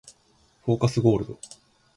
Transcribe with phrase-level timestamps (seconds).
[0.65, 1.39] フォーカスゴールド